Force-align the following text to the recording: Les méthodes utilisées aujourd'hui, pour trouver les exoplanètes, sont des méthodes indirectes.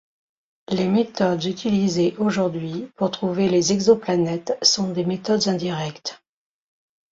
Les 0.69 0.87
méthodes 0.87 1.45
utilisées 1.45 2.15
aujourd'hui, 2.17 2.89
pour 2.95 3.11
trouver 3.11 3.49
les 3.49 3.71
exoplanètes, 3.71 4.57
sont 4.63 4.91
des 4.93 5.05
méthodes 5.05 5.47
indirectes. 5.47 6.23